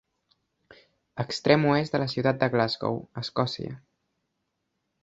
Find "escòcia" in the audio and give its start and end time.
3.25-3.79